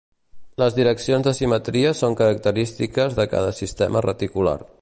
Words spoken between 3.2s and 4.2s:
de cada sistema